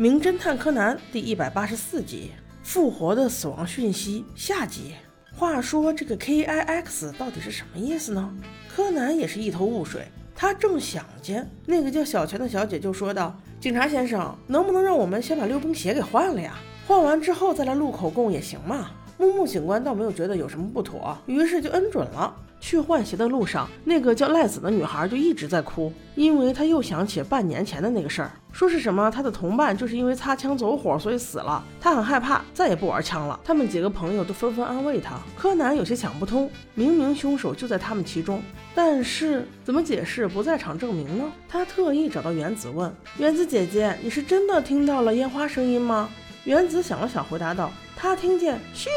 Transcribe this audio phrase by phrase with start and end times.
[0.00, 2.30] 名侦探柯南》第一百八十四集
[2.66, 4.94] 《复活的死亡讯息》下集。
[5.36, 8.34] 话说这个 K I X 到底是什么意思呢？
[8.74, 10.08] 柯南也是一头雾水。
[10.34, 16.54] 他正想间，那个叫小泉的小姐就说道：“警察先生，能不能让我们先把溜冰鞋给换了呀？
[16.88, 22.34] 换完之后再来录口供也行嘛。”木木警官倒没有觉得有什么不妥，于是就恩准了。
[22.58, 33.38] 去换鞋的路上，那个叫赖子的女孩就一直在哭，因为她又想起半年前的那个事儿，说是什么她的同伴就是因为擦枪走火所以死了，她很害怕，再也不玩枪了。
[33.44, 35.18] 他们几个朋友都纷纷安慰她。
[35.36, 38.42] 柯南有些想不通，明明凶手就在他们其中，
[38.74, 41.24] 但是怎么解释不在场证明呢？
[41.46, 46.08] 他特意找到原子问：“原子姐姐，你是真的听到了烟花声音吗？”
[46.44, 47.70] 原子想了想，回答道。
[47.96, 48.88] 他听见咻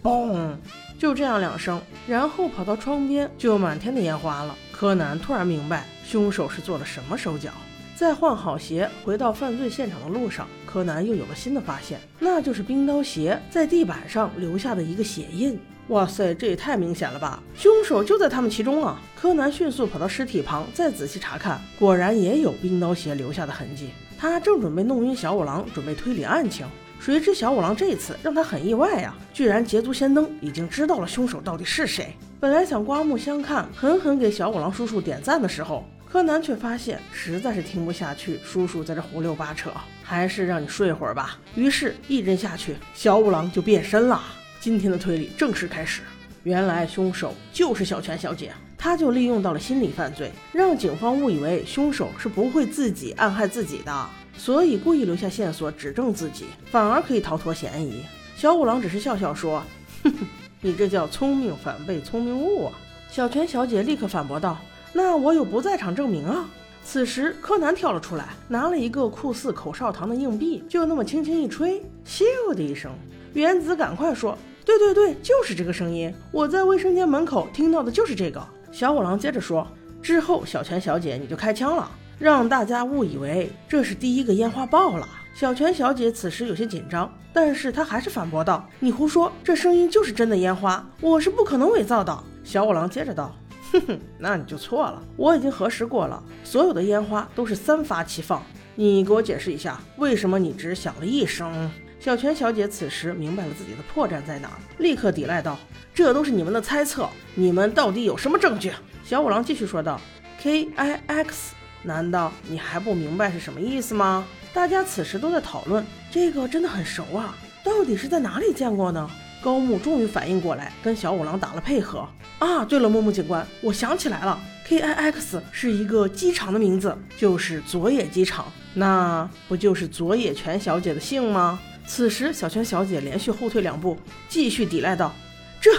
[0.00, 0.54] 嘣，
[0.98, 4.54] 就这样两声，然后跑到窗边，就有满天的烟花了。
[4.70, 7.50] 柯南突然明白凶手是做了什么手脚。
[7.96, 15.58] 在换好鞋回到犯罪现场的路上，柯南又有了新的发现，那就是冰刀鞋在地板上留下的一个血印。
[15.88, 17.42] 哇塞，这也太明显了吧！
[17.56, 19.00] 凶手就在他们其中啊！
[19.18, 23.88] 柯南迅速跑到尸体旁，再仔细查看，果然也有冰刀鞋留下的痕迹。
[24.18, 26.66] 他正准备弄晕小五郎，准备推理案情。
[27.00, 32.14] 谁知小五郎这次让他很意外呀，居然捷足先登，已经知道了凶手到底是谁。
[32.38, 39.70] 本来想刮目相看，狠狠给小五郎叔叔点赞的时候，柯南却发现实在是听不下去叔叔在这胡溜八扯，
[40.02, 41.38] 还是让你睡会儿吧。
[41.54, 44.20] 于是，一针下去，小五郎就变身了。
[44.60, 46.02] 今天的推理正式开始。
[46.44, 54.08] 原来凶手就是小泉小姐，她就利用到了心理犯罪，让警方误以为凶手是不会自己暗害自己的。
[54.36, 58.02] 所以故意留下线索指证自己，反而可以逃脱嫌疑。
[58.36, 59.62] 小五郎只是笑笑说
[60.04, 60.26] ：“哼哼，
[60.60, 62.72] 你这叫聪明反被聪明误啊！”
[63.10, 64.56] 小泉小姐立刻反驳道
[64.94, 66.48] ：“那我有不在场证明啊！”
[66.84, 72.92] 此时柯南跳了出来，拿了一个酷似口哨糖的硬币，就那么轻轻一吹，咻的一声。
[73.34, 79.66] 原子赶快说：“对对对，就是这个声音，我在卫生间门口听到的就是这个。”小五郎接着说
[80.02, 81.90] ：“之后小泉小姐你就开枪了。”
[82.20, 85.08] 让大家误以为这是第一个烟花爆了。
[85.34, 93.34] 小泉小姐此时有些紧张，但是她还是反驳道：“你胡说，这声音就是真的烟花，我是不可能伪造的。”小五郎接着道
[93.72, 98.42] ：“哼哼，那你就错了，我已经核实过了，所有的烟花都是三发齐放。
[98.74, 101.70] 你给我解释一下，为什么你只响了一声？”
[102.00, 105.58] 小泉小姐此时明白了自己的破绽在哪，立刻抵赖道
[105.92, 108.72] ：“这都是你们的猜测，你们到底有什么证据？”
[109.04, 110.00] 小五郎继续说道
[110.40, 114.26] ：“K I X。”难道你还不明白是什么意思吗？
[114.52, 119.08] 大家此时都在讨论，这个真的很熟啊，到底是在哪里见过呢？
[119.40, 122.08] 高木终于反应过来，跟小五郎打了配合。
[122.40, 131.58] 啊，对了，木木警官，我想起来了，K I X 是一个机场的名字，就是佐野机场，那不就是佐野泉小姐的姓吗？
[131.88, 133.96] 此时，小泉小姐连续后退两步，
[134.28, 135.12] 继续抵赖道
[135.58, 135.72] ：“这，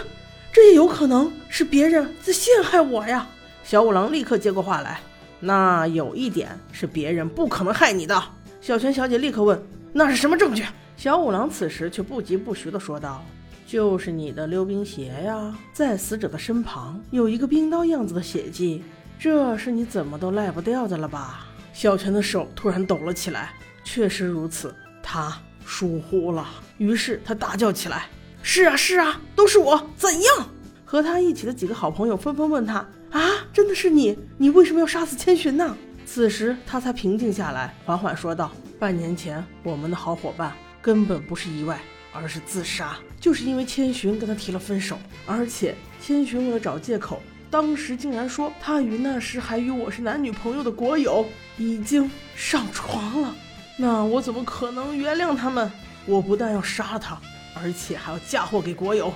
[0.51, 3.27] 这也有可能是别人在陷害我呀！”
[3.63, 4.99] 小五郎立刻接过话来。
[5.39, 8.21] 那有一点是别人不可能害你的。
[8.59, 9.61] 小泉小姐立刻问
[9.93, 10.65] ：“那是什么证据？”
[10.97, 13.23] 小五郎此时却不疾不徐地说道
[13.67, 18.83] ：“就是你的溜冰鞋呀，在死者的身旁有一个冰刀样子的血迹，
[19.19, 23.53] 这是你怎么都赖不掉的了吧？”小泉的手突然抖了起来，
[23.83, 25.39] 确实如此，他
[25.69, 26.49] 疏忽了。
[26.79, 28.07] 于是他大叫起来
[28.41, 30.49] ：“是啊，是啊，都是我，怎样？”
[30.83, 32.77] 和他一起的几个好朋友纷纷问他。
[33.11, 33.21] 啊，
[33.53, 34.17] 真的是你！
[34.37, 35.77] 你为什么要杀死千寻呢？
[36.05, 41.79] 此时他才平静下来，缓缓说道：“半年前，我们的好伙伴根本不是意外，
[42.11, 42.97] 而是自杀。
[43.19, 44.97] 就是因为千寻跟他提了分手，
[45.27, 53.35] 而且千寻为了找借口，当时竟然说他与那时还与我是男女朋友的国友已经上床了。
[53.81, 55.71] 那我怎么可能原谅他们？
[56.05, 57.17] 我不但要杀了他，
[57.53, 59.13] 而且还要嫁祸给国友。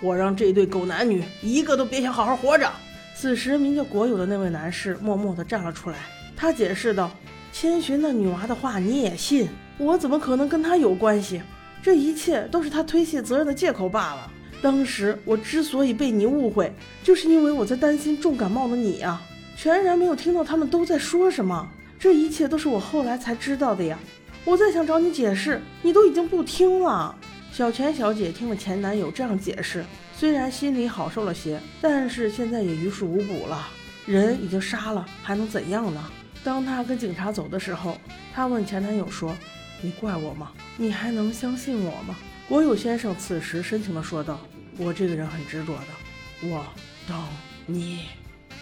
[0.00, 2.70] 我让这对狗男女一个都别想好好活着。”
[3.16, 5.96] 此时，名叫国友的那位男士默默地站了出来。
[6.36, 7.10] 他解释道
[7.52, 9.48] ：“千寻那女娃的话你也信？
[9.78, 11.42] 我怎么可能跟她有关系？
[11.82, 14.30] 这一切都是他推卸责任的借口罢了。
[14.62, 16.72] 当时我之所以被你误会，
[17.02, 19.20] 就是因为我在担心重感冒的你呀，
[19.56, 21.68] 全然没有听到他们都在说什么。
[22.04, 23.98] 这一切都是我后来才知道的呀。
[24.44, 27.18] 我再想找你解释，你都已经不听了。”
[27.50, 29.82] 小泉小姐听了前男友这样解释。
[30.14, 33.66] 虽然心里好受了些，但是现在也于事无补了。
[34.04, 36.04] 人已经杀了，还能怎样呢？
[36.44, 37.98] 当她跟警察走的时候，
[38.34, 39.34] 她问前男友说
[39.80, 40.52] ：“你怪我吗？
[40.76, 42.14] 你还能相信我吗？”
[42.50, 44.38] 国友先生此时深情地说道
[44.76, 46.66] ：“我这个人很执着的，我
[47.08, 47.16] 等
[47.64, 48.00] 你。”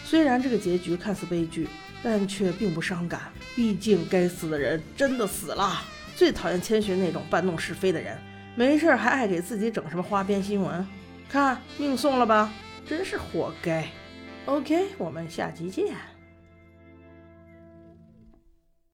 [0.05, 1.67] 虽然这个结局看似悲剧，
[2.03, 3.31] 但却并不伤感。
[3.55, 5.81] 毕竟该死的人真的死了。
[6.15, 8.15] 最讨厌千寻那种搬弄是非的人，
[8.55, 10.85] 没事还爱给自己整什么花边新闻，
[11.27, 12.53] 看命送了吧，
[12.87, 13.87] 真是活该。
[14.45, 16.12] OK，我们下集见。